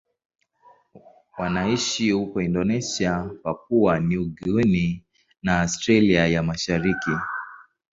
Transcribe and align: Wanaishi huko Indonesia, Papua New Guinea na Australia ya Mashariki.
Wanaishi 1.37 2.11
huko 2.11 2.41
Indonesia, 2.41 3.29
Papua 3.43 3.99
New 3.99 4.25
Guinea 4.25 5.01
na 5.43 5.61
Australia 5.61 6.27
ya 6.27 6.43
Mashariki. 6.43 7.11